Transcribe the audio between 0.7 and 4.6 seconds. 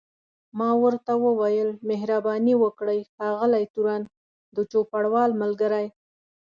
ورته وویل مهرباني وکړئ ښاغلی تورن، د